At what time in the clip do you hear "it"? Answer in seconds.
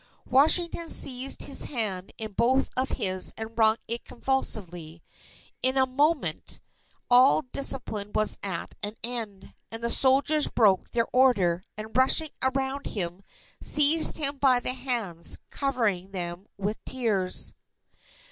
3.87-4.03